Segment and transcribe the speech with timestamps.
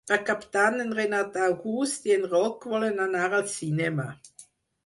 [0.09, 4.09] Per Cap d'Any en Renat August i en Roc volen anar al cinema.